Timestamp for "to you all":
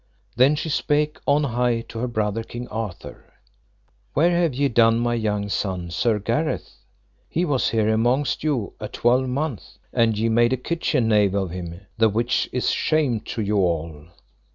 13.25-14.07